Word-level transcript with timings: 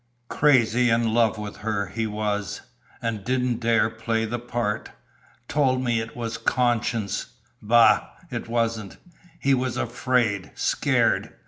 Crazy 0.29 0.89
in 0.89 1.13
love 1.13 1.37
with 1.37 1.57
her, 1.57 1.85
he 1.85 2.07
was, 2.07 2.61
an' 3.03 3.21
didn't 3.21 3.59
dare 3.59 3.87
play 3.87 4.25
the 4.25 4.39
part. 4.39 4.89
Told 5.47 5.83
me 5.83 5.99
it 6.01 6.15
was 6.17 6.39
conscience. 6.39 7.27
Bah! 7.61 8.07
it 8.31 8.47
wasn't. 8.49 8.97
He 9.39 9.53
was 9.53 9.77
afraid. 9.77 10.53
Scared. 10.55 11.35